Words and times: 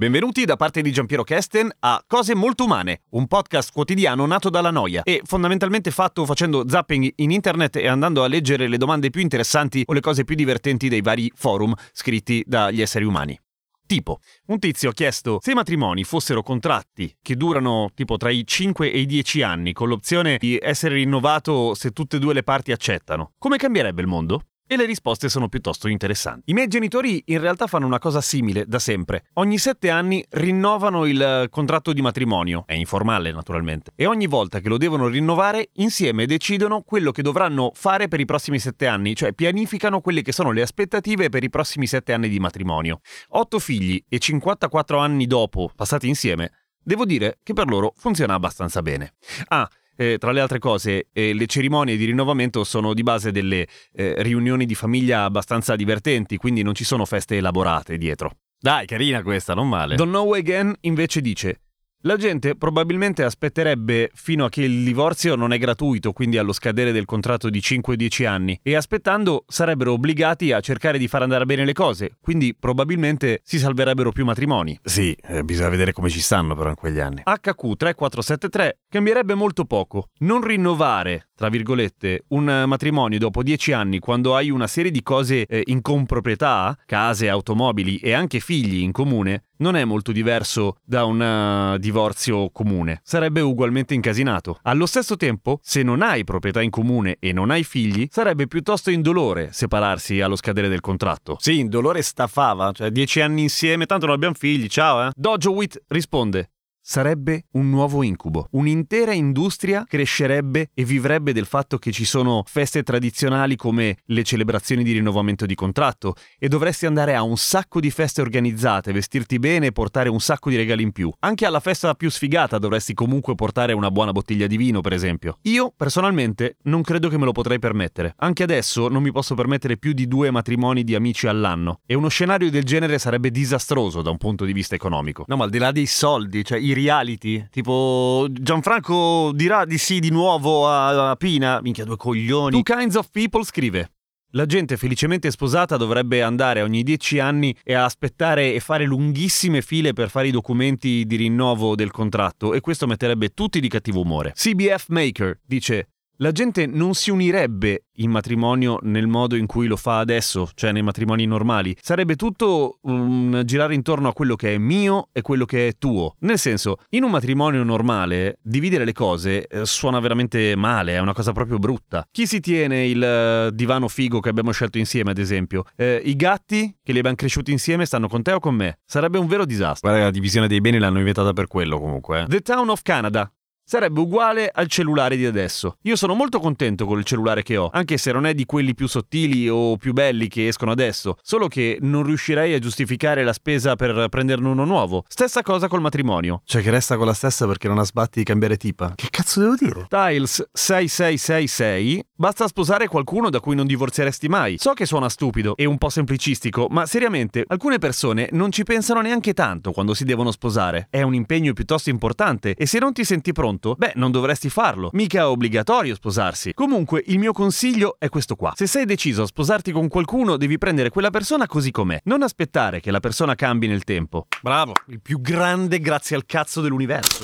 Benvenuti 0.00 0.46
da 0.46 0.56
parte 0.56 0.80
di 0.80 0.92
Giampiero 0.92 1.22
Kesten 1.22 1.70
a 1.80 2.02
Cose 2.06 2.34
Molto 2.34 2.64
Umane, 2.64 3.02
un 3.10 3.26
podcast 3.26 3.70
quotidiano 3.70 4.24
nato 4.24 4.48
dalla 4.48 4.70
noia 4.70 5.02
e 5.02 5.20
fondamentalmente 5.24 5.90
fatto 5.90 6.24
facendo 6.24 6.66
zapping 6.66 7.12
in 7.16 7.30
internet 7.30 7.76
e 7.76 7.86
andando 7.86 8.24
a 8.24 8.26
leggere 8.26 8.66
le 8.66 8.78
domande 8.78 9.10
più 9.10 9.20
interessanti 9.20 9.82
o 9.84 9.92
le 9.92 10.00
cose 10.00 10.24
più 10.24 10.34
divertenti 10.34 10.88
dei 10.88 11.02
vari 11.02 11.30
forum 11.34 11.74
scritti 11.92 12.42
dagli 12.46 12.80
esseri 12.80 13.04
umani. 13.04 13.38
Tipo, 13.84 14.20
un 14.46 14.58
tizio 14.58 14.88
ha 14.88 14.94
chiesto 14.94 15.38
se 15.42 15.50
i 15.50 15.54
matrimoni 15.54 16.02
fossero 16.04 16.42
contratti 16.42 17.18
che 17.20 17.36
durano 17.36 17.90
tipo 17.94 18.16
tra 18.16 18.30
i 18.30 18.46
5 18.46 18.90
e 18.90 19.00
i 19.00 19.04
10 19.04 19.42
anni 19.42 19.74
con 19.74 19.88
l'opzione 19.88 20.38
di 20.38 20.58
essere 20.58 20.94
rinnovato 20.94 21.74
se 21.74 21.90
tutte 21.90 22.16
e 22.16 22.20
due 22.20 22.32
le 22.32 22.42
parti 22.42 22.72
accettano, 22.72 23.32
come 23.36 23.58
cambierebbe 23.58 24.00
il 24.00 24.06
mondo? 24.06 24.44
E 24.72 24.76
le 24.76 24.84
risposte 24.84 25.28
sono 25.28 25.48
piuttosto 25.48 25.88
interessanti. 25.88 26.52
I 26.52 26.54
miei 26.54 26.68
genitori 26.68 27.20
in 27.26 27.40
realtà 27.40 27.66
fanno 27.66 27.86
una 27.86 27.98
cosa 27.98 28.20
simile 28.20 28.66
da 28.68 28.78
sempre. 28.78 29.24
Ogni 29.32 29.58
sette 29.58 29.90
anni 29.90 30.24
rinnovano 30.30 31.06
il 31.06 31.20
eh, 31.20 31.48
contratto 31.50 31.92
di 31.92 32.00
matrimonio, 32.00 32.62
è 32.66 32.74
informale 32.74 33.32
naturalmente, 33.32 33.90
e 33.96 34.06
ogni 34.06 34.28
volta 34.28 34.60
che 34.60 34.68
lo 34.68 34.76
devono 34.76 35.08
rinnovare 35.08 35.70
insieme 35.72 36.24
decidono 36.24 36.82
quello 36.82 37.10
che 37.10 37.22
dovranno 37.22 37.72
fare 37.74 38.06
per 38.06 38.20
i 38.20 38.24
prossimi 38.26 38.60
sette 38.60 38.86
anni, 38.86 39.16
cioè 39.16 39.32
pianificano 39.32 40.00
quelle 40.00 40.22
che 40.22 40.30
sono 40.30 40.52
le 40.52 40.62
aspettative 40.62 41.30
per 41.30 41.42
i 41.42 41.50
prossimi 41.50 41.88
sette 41.88 42.12
anni 42.12 42.28
di 42.28 42.38
matrimonio. 42.38 43.00
Otto 43.30 43.58
figli 43.58 44.00
e 44.08 44.20
54 44.20 44.98
anni 44.98 45.26
dopo, 45.26 45.68
passati 45.74 46.06
insieme, 46.06 46.52
Devo 46.82 47.04
dire 47.04 47.38
che 47.42 47.52
per 47.52 47.68
loro 47.68 47.92
funziona 47.94 48.34
abbastanza 48.34 48.80
bene. 48.80 49.12
Ah, 49.48 49.68
eh, 50.00 50.16
tra 50.16 50.32
le 50.32 50.40
altre 50.40 50.58
cose, 50.58 51.08
eh, 51.12 51.34
le 51.34 51.44
cerimonie 51.44 51.98
di 51.98 52.06
rinnovamento 52.06 52.64
sono 52.64 52.94
di 52.94 53.02
base 53.02 53.32
delle 53.32 53.66
eh, 53.92 54.14
riunioni 54.22 54.64
di 54.64 54.74
famiglia 54.74 55.24
abbastanza 55.24 55.76
divertenti, 55.76 56.38
quindi 56.38 56.62
non 56.62 56.74
ci 56.74 56.84
sono 56.84 57.04
feste 57.04 57.36
elaborate 57.36 57.98
dietro. 57.98 58.36
Dai, 58.58 58.86
carina 58.86 59.22
questa, 59.22 59.52
non 59.52 59.68
male. 59.68 59.96
Don't 59.96 60.10
Know 60.10 60.32
Again 60.32 60.74
invece 60.80 61.20
dice 61.20 61.60
la 62.02 62.16
gente 62.16 62.56
probabilmente 62.56 63.24
aspetterebbe 63.24 64.10
fino 64.14 64.44
a 64.44 64.48
che 64.48 64.62
il 64.62 64.84
divorzio 64.84 65.34
non 65.34 65.52
è 65.52 65.58
gratuito, 65.58 66.12
quindi 66.12 66.38
allo 66.38 66.52
scadere 66.52 66.92
del 66.92 67.04
contratto 67.04 67.50
di 67.50 67.58
5-10 67.58 68.26
anni, 68.26 68.58
e 68.62 68.74
aspettando 68.74 69.44
sarebbero 69.46 69.92
obbligati 69.92 70.52
a 70.52 70.60
cercare 70.60 70.98
di 70.98 71.08
far 71.08 71.22
andare 71.22 71.44
bene 71.44 71.64
le 71.64 71.72
cose, 71.72 72.16
quindi 72.20 72.56
probabilmente 72.58 73.40
si 73.44 73.58
salverebbero 73.58 74.12
più 74.12 74.24
matrimoni. 74.24 74.78
Sì, 74.82 75.14
eh, 75.22 75.42
bisogna 75.44 75.68
vedere 75.68 75.92
come 75.92 76.08
ci 76.08 76.20
stanno 76.20 76.54
però 76.54 76.70
in 76.70 76.76
quegli 76.76 77.00
anni. 77.00 77.22
HQ3473 77.26 78.70
cambierebbe 78.88 79.34
molto 79.34 79.64
poco. 79.64 80.08
Non 80.18 80.42
rinnovare, 80.42 81.29
tra 81.40 81.48
virgolette, 81.48 82.24
un 82.28 82.64
matrimonio 82.66 83.18
dopo 83.18 83.42
10 83.42 83.72
anni 83.72 83.98
quando 83.98 84.36
hai 84.36 84.50
una 84.50 84.66
serie 84.66 84.90
di 84.90 85.02
cose 85.02 85.46
eh, 85.46 85.62
in 85.68 85.80
comproprietà, 85.80 86.76
case, 86.84 87.30
automobili 87.30 87.96
e 87.96 88.12
anche 88.12 88.40
figli 88.40 88.82
in 88.82 88.92
comune, 88.92 89.44
non 89.60 89.74
è 89.74 89.86
molto 89.86 90.12
diverso 90.12 90.76
da 90.84 91.06
un 91.06 91.72
uh, 91.74 91.78
divorzio 91.78 92.50
comune. 92.50 93.00
Sarebbe 93.02 93.40
ugualmente 93.40 93.94
incasinato. 93.94 94.58
Allo 94.64 94.84
stesso 94.84 95.16
tempo, 95.16 95.60
se 95.62 95.82
non 95.82 96.02
hai 96.02 96.24
proprietà 96.24 96.60
in 96.60 96.68
comune 96.68 97.16
e 97.18 97.32
non 97.32 97.50
hai 97.50 97.64
figli, 97.64 98.06
sarebbe 98.10 98.46
piuttosto 98.46 98.90
indolore 98.90 99.48
separarsi 99.50 100.20
allo 100.20 100.36
scadere 100.36 100.68
del 100.68 100.80
contratto. 100.82 101.38
Sì, 101.40 101.58
indolore 101.58 102.02
staffava, 102.02 102.70
cioè 102.72 102.90
dieci 102.90 103.22
anni 103.22 103.40
insieme, 103.40 103.86
tanto 103.86 104.04
non 104.04 104.14
abbiamo 104.14 104.34
figli, 104.34 104.66
ciao 104.66 105.08
eh. 105.08 105.12
Dojo 105.16 105.52
Wit 105.52 105.84
risponde 105.88 106.50
sarebbe 106.90 107.44
un 107.52 107.70
nuovo 107.70 108.02
incubo. 108.02 108.48
Un'intera 108.50 109.12
industria 109.12 109.84
crescerebbe 109.86 110.70
e 110.74 110.82
vivrebbe 110.82 111.32
del 111.32 111.46
fatto 111.46 111.78
che 111.78 111.92
ci 111.92 112.04
sono 112.04 112.42
feste 112.44 112.82
tradizionali 112.82 113.54
come 113.54 113.98
le 114.06 114.24
celebrazioni 114.24 114.82
di 114.82 114.90
rinnovamento 114.90 115.46
di 115.46 115.54
contratto 115.54 116.16
e 116.36 116.48
dovresti 116.48 116.86
andare 116.86 117.14
a 117.14 117.22
un 117.22 117.36
sacco 117.36 117.78
di 117.78 117.92
feste 117.92 118.22
organizzate, 118.22 118.90
vestirti 118.90 119.38
bene 119.38 119.66
e 119.66 119.72
portare 119.72 120.08
un 120.08 120.18
sacco 120.18 120.50
di 120.50 120.56
regali 120.56 120.82
in 120.82 120.90
più. 120.90 121.12
Anche 121.20 121.46
alla 121.46 121.60
festa 121.60 121.94
più 121.94 122.10
sfigata 122.10 122.58
dovresti 122.58 122.92
comunque 122.92 123.36
portare 123.36 123.72
una 123.72 123.92
buona 123.92 124.10
bottiglia 124.10 124.48
di 124.48 124.56
vino, 124.56 124.80
per 124.80 124.92
esempio. 124.92 125.38
Io, 125.42 125.72
personalmente, 125.76 126.56
non 126.62 126.82
credo 126.82 127.08
che 127.08 127.18
me 127.18 127.24
lo 127.24 127.30
potrei 127.30 127.60
permettere. 127.60 128.14
Anche 128.16 128.42
adesso 128.42 128.88
non 128.88 129.04
mi 129.04 129.12
posso 129.12 129.36
permettere 129.36 129.76
più 129.76 129.92
di 129.92 130.08
due 130.08 130.32
matrimoni 130.32 130.82
di 130.82 130.96
amici 130.96 131.28
all'anno 131.28 131.82
e 131.86 131.94
uno 131.94 132.08
scenario 132.08 132.50
del 132.50 132.64
genere 132.64 132.98
sarebbe 132.98 133.30
disastroso 133.30 134.02
da 134.02 134.10
un 134.10 134.18
punto 134.18 134.44
di 134.44 134.52
vista 134.52 134.74
economico. 134.74 135.22
No, 135.28 135.36
ma 135.36 135.44
al 135.44 135.50
di 135.50 135.58
là 135.58 135.70
dei 135.70 135.86
soldi, 135.86 136.44
cioè 136.44 136.58
i 136.58 136.78
reality. 136.80 137.46
Tipo, 137.50 138.26
Gianfranco 138.30 139.32
dirà 139.34 139.64
di 139.64 139.78
sì 139.78 140.00
di 140.00 140.10
nuovo 140.10 140.68
a, 140.68 141.10
a 141.10 141.16
Pina. 141.16 141.60
Minchia, 141.62 141.84
due 141.84 141.96
coglioni. 141.96 142.62
Two 142.62 142.76
Kinds 142.76 142.96
of 142.96 143.08
People 143.10 143.44
scrive. 143.44 143.90
La 144.32 144.46
gente 144.46 144.76
felicemente 144.76 145.30
sposata 145.32 145.76
dovrebbe 145.76 146.22
andare 146.22 146.62
ogni 146.62 146.84
dieci 146.84 147.18
anni 147.18 147.56
e 147.64 147.74
aspettare 147.74 148.54
e 148.54 148.60
fare 148.60 148.84
lunghissime 148.84 149.60
file 149.60 149.92
per 149.92 150.08
fare 150.08 150.28
i 150.28 150.30
documenti 150.30 151.04
di 151.04 151.16
rinnovo 151.16 151.74
del 151.74 151.90
contratto 151.90 152.54
e 152.54 152.60
questo 152.60 152.86
metterebbe 152.86 153.30
tutti 153.30 153.58
di 153.58 153.68
cattivo 153.68 154.02
umore. 154.02 154.32
CBF 154.32 154.86
Maker 154.88 155.40
dice 155.44 155.88
la 156.20 156.32
gente 156.32 156.66
non 156.66 156.94
si 156.94 157.10
unirebbe 157.10 157.84
in 158.00 158.10
matrimonio 158.10 158.78
nel 158.82 159.06
modo 159.06 159.36
in 159.36 159.46
cui 159.46 159.66
lo 159.66 159.76
fa 159.76 159.98
adesso, 159.98 160.50
cioè 160.54 160.72
nei 160.72 160.82
matrimoni 160.82 161.26
normali. 161.26 161.76
Sarebbe 161.80 162.16
tutto 162.16 162.78
um, 162.82 163.42
girare 163.44 163.74
intorno 163.74 164.08
a 164.08 164.12
quello 164.12 164.36
che 164.36 164.54
è 164.54 164.58
mio 164.58 165.08
e 165.12 165.22
quello 165.22 165.44
che 165.44 165.68
è 165.68 165.72
tuo. 165.78 166.16
Nel 166.20 166.38
senso, 166.38 166.76
in 166.90 167.04
un 167.04 167.10
matrimonio 167.10 167.62
normale, 167.62 168.38
dividere 168.42 168.84
le 168.84 168.92
cose 168.92 169.46
eh, 169.46 169.64
suona 169.64 169.98
veramente 170.00 170.54
male, 170.56 170.94
è 170.94 170.98
una 170.98 171.12
cosa 171.12 171.32
proprio 171.32 171.58
brutta. 171.58 172.06
Chi 172.10 172.26
si 172.26 172.40
tiene 172.40 172.86
il 172.86 173.48
uh, 173.48 173.54
divano 173.54 173.88
figo 173.88 174.20
che 174.20 174.28
abbiamo 174.28 174.52
scelto 174.52 174.78
insieme, 174.78 175.10
ad 175.10 175.18
esempio? 175.18 175.64
Eh, 175.76 176.00
I 176.04 176.16
gatti 176.16 176.76
che 176.82 176.92
li 176.92 176.98
abbiamo 176.98 177.16
cresciuti 177.16 177.50
insieme 177.50 177.86
stanno 177.86 178.08
con 178.08 178.22
te 178.22 178.32
o 178.32 178.40
con 178.40 178.54
me? 178.54 178.78
Sarebbe 178.84 179.18
un 179.18 179.26
vero 179.26 179.44
disastro. 179.44 179.88
Guarda, 179.88 180.06
la 180.06 180.12
divisione 180.12 180.48
dei 180.48 180.60
beni 180.60 180.78
l'hanno 180.78 180.98
inventata 180.98 181.32
per 181.32 181.46
quello 181.46 181.78
comunque. 181.80 182.22
Eh. 182.22 182.26
The 182.26 182.40
Town 182.40 182.68
of 182.68 182.82
Canada 182.82 183.30
sarebbe 183.70 184.00
uguale 184.00 184.50
al 184.52 184.66
cellulare 184.66 185.16
di 185.16 185.24
adesso. 185.24 185.76
Io 185.82 185.94
sono 185.94 186.14
molto 186.14 186.40
contento 186.40 186.86
con 186.86 186.98
il 186.98 187.04
cellulare 187.04 187.44
che 187.44 187.56
ho, 187.56 187.70
anche 187.72 187.98
se 187.98 188.10
non 188.10 188.26
è 188.26 188.34
di 188.34 188.44
quelli 188.44 188.74
più 188.74 188.88
sottili 188.88 189.48
o 189.48 189.76
più 189.76 189.92
belli 189.92 190.26
che 190.26 190.48
escono 190.48 190.72
adesso, 190.72 191.16
solo 191.22 191.46
che 191.46 191.78
non 191.80 192.02
riuscirei 192.02 192.52
a 192.52 192.58
giustificare 192.58 193.22
la 193.22 193.32
spesa 193.32 193.76
per 193.76 194.08
prenderne 194.08 194.48
uno 194.48 194.64
nuovo. 194.64 195.04
Stessa 195.06 195.42
cosa 195.42 195.68
col 195.68 195.82
matrimonio. 195.82 196.42
Cioè 196.46 196.62
che 196.62 196.70
resta 196.70 196.96
con 196.96 197.06
la 197.06 197.14
stessa 197.14 197.46
perché 197.46 197.68
non 197.68 197.78
ha 197.78 197.84
sbatti 197.84 198.18
di 198.18 198.24
cambiare 198.24 198.56
tipa. 198.56 198.92
Che 198.96 199.06
cazzo 199.08 199.38
devo 199.38 199.54
dire? 199.54 199.86
Tiles 199.88 200.48
6666 200.52 202.06
Basta 202.20 202.46
sposare 202.48 202.86
qualcuno 202.86 203.30
da 203.30 203.40
cui 203.40 203.54
non 203.54 203.66
divorzieresti 203.66 204.28
mai. 204.28 204.56
So 204.58 204.74
che 204.74 204.84
suona 204.84 205.08
stupido 205.08 205.56
e 205.56 205.64
un 205.64 205.78
po' 205.78 205.88
semplicistico, 205.88 206.66
ma 206.68 206.84
seriamente, 206.84 207.44
alcune 207.46 207.78
persone 207.78 208.28
non 208.32 208.52
ci 208.52 208.62
pensano 208.62 209.00
neanche 209.00 209.32
tanto 209.32 209.72
quando 209.72 209.94
si 209.94 210.04
devono 210.04 210.30
sposare. 210.30 210.88
È 210.90 211.00
un 211.00 211.14
impegno 211.14 211.54
piuttosto 211.54 211.88
importante 211.88 212.54
e 212.54 212.66
se 212.66 212.78
non 212.78 212.92
ti 212.92 213.04
senti 213.04 213.32
pronto 213.32 213.59
pronto? 213.60 213.74
Beh, 213.76 213.92
non 213.94 214.10
dovresti 214.10 214.48
farlo. 214.48 214.88
Mica 214.92 215.20
è 215.20 215.24
obbligatorio 215.26 215.94
sposarsi. 215.94 216.54
Comunque, 216.54 217.02
il 217.06 217.18
mio 217.18 217.32
consiglio 217.32 217.96
è 217.98 218.08
questo 218.08 218.34
qua. 218.34 218.52
Se 218.56 218.66
sei 218.66 218.86
deciso 218.86 219.22
a 219.22 219.26
sposarti 219.26 219.70
con 219.70 219.86
qualcuno, 219.88 220.36
devi 220.36 220.58
prendere 220.58 220.88
quella 220.88 221.10
persona 221.10 221.46
così 221.46 221.70
com'è. 221.70 222.00
Non 222.04 222.22
aspettare 222.22 222.80
che 222.80 222.90
la 222.90 223.00
persona 223.00 223.34
cambi 223.34 223.68
nel 223.68 223.84
tempo. 223.84 224.26
Bravo, 224.42 224.72
il 224.86 225.00
più 225.00 225.20
grande 225.20 225.78
grazie 225.78 226.16
al 226.16 226.24
cazzo 226.24 226.60
dell'universo. 226.60 227.22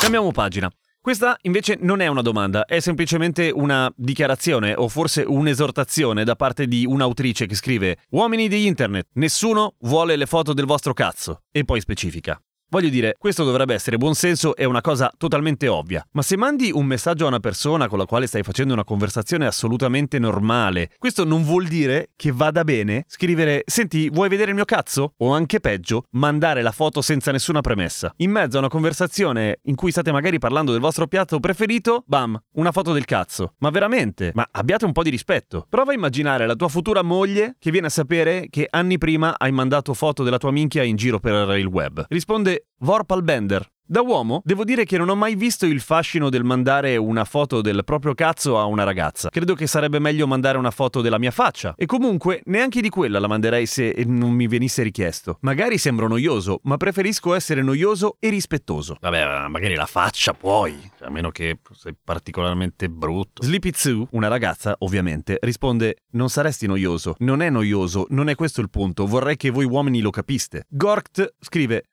Cambiamo 0.00 0.32
pagina. 0.32 0.70
Questa 1.02 1.38
invece 1.42 1.78
non 1.80 2.00
è 2.00 2.08
una 2.08 2.20
domanda, 2.20 2.66
è 2.66 2.78
semplicemente 2.78 3.50
una 3.50 3.90
dichiarazione 3.96 4.74
o 4.74 4.86
forse 4.88 5.22
un'esortazione 5.22 6.24
da 6.24 6.36
parte 6.36 6.66
di 6.66 6.84
un'autrice 6.84 7.46
che 7.46 7.54
scrive 7.54 7.96
Uomini 8.10 8.48
di 8.48 8.66
internet, 8.66 9.08
nessuno 9.14 9.76
vuole 9.80 10.16
le 10.16 10.26
foto 10.26 10.52
del 10.52 10.66
vostro 10.66 10.92
cazzo. 10.92 11.44
E 11.50 11.64
poi 11.64 11.80
specifica. 11.80 12.38
Voglio 12.72 12.88
dire, 12.88 13.16
questo 13.18 13.42
dovrebbe 13.42 13.74
essere 13.74 13.96
buonsenso 13.96 14.54
e 14.54 14.64
una 14.64 14.80
cosa 14.80 15.10
totalmente 15.18 15.66
ovvia. 15.66 16.06
Ma 16.12 16.22
se 16.22 16.36
mandi 16.36 16.70
un 16.72 16.86
messaggio 16.86 17.24
a 17.24 17.26
una 17.26 17.40
persona 17.40 17.88
con 17.88 17.98
la 17.98 18.04
quale 18.04 18.28
stai 18.28 18.44
facendo 18.44 18.74
una 18.74 18.84
conversazione 18.84 19.44
assolutamente 19.44 20.20
normale, 20.20 20.90
questo 20.96 21.24
non 21.24 21.42
vuol 21.42 21.66
dire 21.66 22.10
che 22.14 22.30
vada 22.30 22.62
bene 22.62 23.06
scrivere 23.08 23.64
Senti, 23.66 24.08
vuoi 24.08 24.28
vedere 24.28 24.50
il 24.50 24.54
mio 24.54 24.64
cazzo? 24.64 25.14
O 25.16 25.32
anche 25.32 25.58
peggio, 25.58 26.04
mandare 26.10 26.62
la 26.62 26.70
foto 26.70 27.02
senza 27.02 27.32
nessuna 27.32 27.60
premessa. 27.60 28.12
In 28.18 28.30
mezzo 28.30 28.54
a 28.54 28.60
una 28.60 28.68
conversazione 28.68 29.58
in 29.64 29.74
cui 29.74 29.90
state 29.90 30.12
magari 30.12 30.38
parlando 30.38 30.70
del 30.70 30.80
vostro 30.80 31.08
piatto 31.08 31.40
preferito, 31.40 32.04
bam, 32.06 32.40
una 32.52 32.70
foto 32.70 32.92
del 32.92 33.04
cazzo. 33.04 33.54
Ma 33.58 33.70
veramente? 33.70 34.30
Ma 34.32 34.46
abbiate 34.48 34.84
un 34.84 34.92
po' 34.92 35.02
di 35.02 35.10
rispetto. 35.10 35.66
Prova 35.68 35.90
a 35.90 35.94
immaginare 35.94 36.46
la 36.46 36.54
tua 36.54 36.68
futura 36.68 37.02
moglie 37.02 37.56
che 37.58 37.72
viene 37.72 37.88
a 37.88 37.90
sapere 37.90 38.46
che 38.48 38.68
anni 38.70 38.96
prima 38.96 39.34
hai 39.36 39.50
mandato 39.50 39.92
foto 39.92 40.22
della 40.22 40.38
tua 40.38 40.52
minchia 40.52 40.84
in 40.84 40.94
giro 40.94 41.18
per 41.18 41.58
il 41.58 41.66
web. 41.66 42.04
Risponde 42.08 42.58
Vorpal 42.78 43.22
Bender. 43.22 43.68
Da 43.90 44.02
uomo, 44.02 44.40
devo 44.44 44.62
dire 44.62 44.84
che 44.84 44.96
non 44.96 45.08
ho 45.08 45.16
mai 45.16 45.34
visto 45.34 45.66
il 45.66 45.80
fascino 45.80 46.30
del 46.30 46.44
mandare 46.44 46.96
una 46.96 47.24
foto 47.24 47.60
del 47.60 47.82
proprio 47.82 48.14
cazzo 48.14 48.56
a 48.56 48.64
una 48.64 48.84
ragazza. 48.84 49.30
Credo 49.30 49.56
che 49.56 49.66
sarebbe 49.66 49.98
meglio 49.98 50.28
mandare 50.28 50.58
una 50.58 50.70
foto 50.70 51.00
della 51.00 51.18
mia 51.18 51.32
faccia. 51.32 51.74
E 51.76 51.86
comunque, 51.86 52.40
neanche 52.44 52.80
di 52.80 52.88
quella 52.88 53.18
la 53.18 53.26
manderei 53.26 53.66
se 53.66 53.92
non 54.06 54.30
mi 54.30 54.46
venisse 54.46 54.84
richiesto. 54.84 55.38
Magari 55.40 55.76
sembro 55.76 56.06
noioso, 56.06 56.60
ma 56.62 56.76
preferisco 56.76 57.34
essere 57.34 57.62
noioso 57.62 58.18
e 58.20 58.28
rispettoso. 58.28 58.96
Vabbè, 59.00 59.48
magari 59.48 59.74
la 59.74 59.86
faccia 59.86 60.34
puoi, 60.34 60.78
a 61.00 61.10
meno 61.10 61.32
che 61.32 61.58
sei 61.72 61.96
particolarmente 62.00 62.88
brutto. 62.88 63.42
Sleepy 63.42 63.72
Sue, 63.74 64.06
una 64.12 64.28
ragazza, 64.28 64.76
ovviamente, 64.78 65.36
risponde: 65.40 66.04
Non 66.12 66.30
saresti 66.30 66.68
noioso. 66.68 67.16
Non 67.18 67.42
è 67.42 67.50
noioso, 67.50 68.06
non 68.10 68.28
è 68.28 68.36
questo 68.36 68.60
il 68.60 68.70
punto. 68.70 69.04
Vorrei 69.04 69.36
che 69.36 69.50
voi 69.50 69.64
uomini 69.64 70.00
lo 70.00 70.10
capiste. 70.10 70.66
Gorkt 70.68 71.34
scrive: 71.40 71.86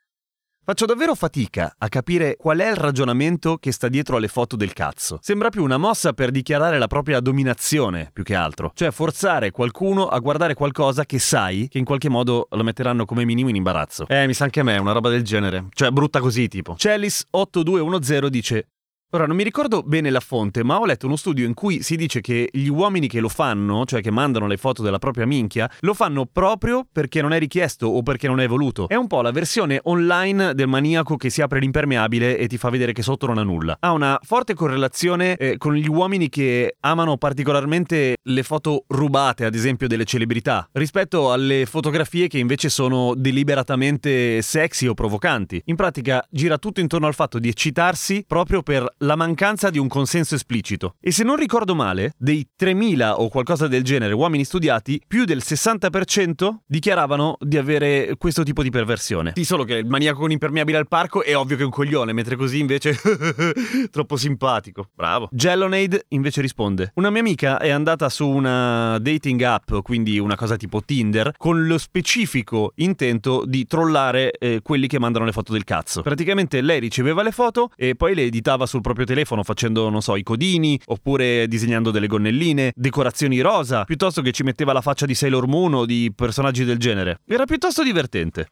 Faccio 0.70 0.86
davvero 0.86 1.16
fatica 1.16 1.76
a 1.78 1.88
capire 1.88 2.36
qual 2.36 2.58
è 2.58 2.70
il 2.70 2.76
ragionamento 2.76 3.56
che 3.56 3.72
sta 3.72 3.88
dietro 3.88 4.18
alle 4.18 4.28
foto 4.28 4.58
del 4.58 4.74
cazzo. 4.74 5.18
Sembra 5.22 5.48
più 5.48 5.64
una 5.64 5.78
mossa 5.78 6.12
per 6.12 6.30
dichiarare 6.30 6.78
la 6.78 6.88
propria 6.88 7.22
dominazione, 7.22 8.10
più 8.12 8.24
che 8.24 8.36
altro. 8.36 8.74
Cioè 8.76 8.92
forzare 8.92 9.52
qualcuno 9.52 10.08
a 10.08 10.20
guardare 10.20 10.56
qualcosa 10.56 11.06
che 11.06 11.20
sai 11.20 11.70
che 11.70 11.78
in 11.78 11.86
qualche 11.86 12.10
modo 12.10 12.50
lo 12.52 12.64
metteranno 12.64 13.06
come 13.06 13.24
minimo 13.24 13.48
in 13.48 13.56
imbarazzo. 13.56 14.10
Eh, 14.10 14.28
mi 14.28 14.34
sa 14.34 14.44
anche 14.44 14.60
a 14.60 14.64
me, 14.64 14.78
una 14.78 14.92
roba 14.92 15.08
del 15.08 15.24
genere. 15.24 15.68
Cioè, 15.70 15.90
brutta 15.90 16.20
così, 16.20 16.50
tipo. 16.50 16.76
Celis8210 16.78 18.28
dice... 18.28 18.68
Ora, 19.12 19.26
non 19.26 19.38
mi 19.38 19.44
ricordo 19.44 19.84
bene 19.84 20.10
la 20.10 20.20
fonte, 20.20 20.66
ma 20.66 20.82
ho 20.82 20.86
letto 20.86 21.06
uno 21.06 21.16
studio 21.16 21.46
in 21.46 21.54
cui 21.54 21.82
si 21.82 21.96
dice 21.96 22.20
che 22.20 22.50
gli 22.52 22.68
uomini 22.68 23.08
che 23.08 23.22
lo 23.22 23.30
fanno, 23.30 23.86
cioè 23.86 24.02
che 24.02 24.12
mandano 24.12 24.48
le 24.48 24.58
foto 24.58 24.82
della 24.82 25.00
propria 25.00 25.26
minchia, 25.26 25.72
lo 25.80 25.94
fanno 25.94 26.26
proprio 26.26 26.86
perché 26.92 27.22
non 27.22 27.32
è 27.32 27.40
richiesto 27.40 27.88
o 27.88 28.04
perché 28.04 28.28
non 28.28 28.42
è 28.42 28.50
voluto. 28.50 28.90
È 28.90 28.96
un 28.96 29.08
po' 29.08 29.22
la 29.22 29.32
versione 29.32 29.80
online 29.84 30.54
del 30.56 30.68
maniaco 30.68 31.16
che 31.16 31.30
si 31.30 31.42
apre 31.42 31.62
l'impermeabile 31.62 32.38
e 32.38 32.48
ti 32.48 32.58
fa 32.58 32.70
vedere 32.70 32.92
che 32.92 33.02
sotto 33.02 33.28
non 33.28 33.38
ha 33.38 33.44
nulla. 33.44 33.78
Ha 33.80 33.94
una 33.94 34.20
forte 34.22 34.54
correlazione 34.54 35.38
eh, 35.38 35.56
con 35.56 35.74
gli 35.74 35.88
uomini 35.88 36.28
che 36.28 36.76
amano 36.82 37.16
particolarmente 37.16 38.18
le 38.22 38.44
foto 38.44 38.84
rubate, 38.88 39.46
ad 39.46 39.56
esempio, 39.56 39.88
delle 39.88 40.04
celebrità, 40.04 40.68
rispetto 40.74 41.32
alle 41.32 41.66
fotografie 41.66 42.28
che 42.28 42.40
invece 42.40 42.68
sono 42.68 43.14
deliberatamente 43.16 44.42
sexy 44.42 44.86
o 44.86 44.94
provocanti. 44.94 45.62
In 45.68 45.78
pratica 45.78 46.28
gira 46.30 46.58
tutto 46.58 46.82
intorno 46.82 47.08
al 47.08 47.14
fatto 47.14 47.40
di 47.40 47.48
eccitarsi 47.48 48.26
proprio 48.28 48.62
per 48.62 48.96
la 49.00 49.16
mancanza 49.16 49.70
di 49.70 49.78
un 49.78 49.88
consenso 49.88 50.36
esplicito. 50.36 50.96
E 51.00 51.12
se 51.12 51.24
non 51.24 51.36
ricordo 51.36 51.76
male, 51.76 52.14
dei 52.18 52.48
3.000 52.60 53.14
o 53.18 53.30
qualcosa 53.30 53.68
del 53.68 53.84
genere 53.84 54.14
uomini 54.14 54.44
studiati, 54.44 55.02
più 55.06 55.26
del 55.26 55.42
60% 55.44 56.56
dichiaravano 56.66 57.38
di 57.40 57.58
avere 57.58 58.16
questo 58.18 58.44
tipo 58.44 58.64
di 58.64 58.70
perversione. 58.70 59.34
Sì, 59.36 59.44
solo 59.44 59.64
che 59.64 59.76
il 59.76 59.86
maniaco 59.86 60.20
con 60.20 60.32
impermeabile 60.32 60.78
al 60.78 60.88
parco 60.88 61.24
è 61.24 61.36
ovvio 61.36 61.56
che 61.56 61.62
è 61.62 61.66
un 61.66 61.72
coglione, 61.72 62.14
mentre 62.14 62.36
così 62.36 62.60
invece 62.60 62.98
troppo 63.92 64.18
simpatico. 64.18 64.90
Bravo. 64.96 65.30
Jellonade 65.32 66.06
invece 66.10 66.42
risponde: 66.42 66.92
Una 66.96 67.10
mia 67.10 67.22
amica 67.22 67.60
è 67.60 67.70
andata 67.70 68.10
su 68.10 68.28
una 68.28 68.98
dating 69.00 69.42
app, 69.42 69.74
quindi 69.84 70.20
una 70.20 70.36
cosa 70.36 70.56
tipo 70.56 70.82
Tinder, 70.82 71.34
con 71.38 71.66
lo 71.66 71.78
specifico 71.78 72.74
intento 72.76 73.44
di 73.46 73.66
trollare 73.66 74.32
eh, 74.32 74.62
quelli 74.62 74.88
che 74.88 75.00
mandano 75.00 75.26
le 75.26 75.32
foto 75.32 75.54
del 75.54 75.64
cazzo. 75.64 76.02
Praticamente 76.02 76.62
lei 76.62 76.80
riceveva 76.80 77.24
le 77.24 77.32
foto 77.32 77.70
e 77.76 77.96
poi 77.96 78.16
le 78.16 78.24
editava 78.24 78.66
sul 78.66 78.82
proprio 78.88 79.06
telefono 79.06 79.44
facendo, 79.44 79.90
non 79.90 80.02
so, 80.02 80.16
i 80.16 80.24
codini, 80.24 80.80
oppure 80.86 81.48
disegnando 81.48 81.92
delle 81.92 82.08
gonnelline, 82.08 82.72
decorazioni 82.74 83.42
rosa, 83.42 83.84
piuttosto 83.84 84.22
che 84.22 84.32
ci 84.32 84.44
metteva 84.44 84.72
la 84.72 84.82
faccia 84.82 85.06
di 85.06 85.14
Sailor 85.14 85.46
Moon 85.46 85.74
o 85.74 85.86
di 85.86 86.12
personaggi 86.16 86.64
del 86.64 86.78
genere. 86.78 87.20
Era 87.26 87.44
piuttosto 87.44 87.84
divertente. 87.84 88.48